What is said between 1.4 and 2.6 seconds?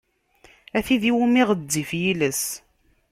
ɣezzif yiles!